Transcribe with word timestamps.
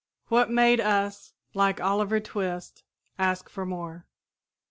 What 0.29 0.49
made 0.49 0.79
us, 0.79 1.35
like 1.53 1.79
Oliver 1.79 2.19
Twist, 2.19 2.83
ask 3.19 3.49
for 3.49 3.67
more? 3.67 4.07